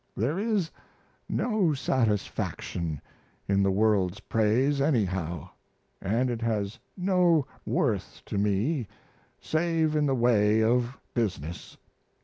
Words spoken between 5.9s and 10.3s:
and it has no worth to me save in the